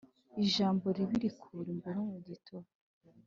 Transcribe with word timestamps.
i 0.43 0.45
jambo 0.55 0.85
ribi 0.97 1.15
rikura 1.23 1.67
imboro 1.75 1.99
mu 2.09 2.17
gi 2.25 2.35
tuba 2.45 2.69